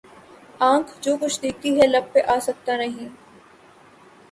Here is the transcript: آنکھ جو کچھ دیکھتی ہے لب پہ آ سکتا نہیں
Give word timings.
آنکھ 0.61 0.91
جو 1.01 1.15
کچھ 1.21 1.39
دیکھتی 1.41 1.75
ہے 1.81 1.87
لب 1.87 2.11
پہ 2.13 2.21
آ 2.27 2.39
سکتا 2.41 2.77
نہیں 2.77 3.09